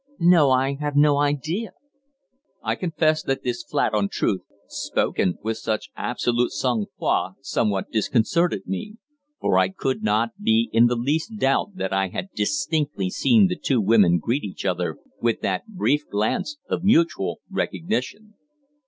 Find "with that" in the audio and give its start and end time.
15.21-15.67